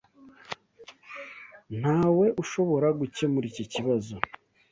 [1.79, 4.15] Ntawe ushobora gukemura iki kibazo.